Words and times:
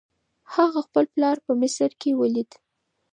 هغه 0.53 0.79
خپل 0.87 1.05
پلار 1.13 1.37
په 1.45 1.51
مصر 1.61 1.89
کې 2.01 2.11
ولید. 2.21 2.51